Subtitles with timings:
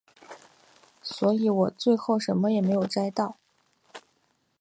[1.03, 3.37] 所以我最后什么都没有摘到